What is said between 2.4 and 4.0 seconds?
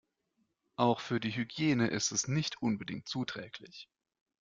unbedingt zuträglich.